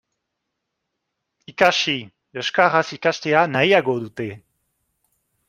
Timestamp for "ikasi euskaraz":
1.51-2.83